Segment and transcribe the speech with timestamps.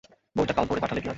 [0.35, 1.09] বইটা কাল ভোরে পাঠালে কি হয়?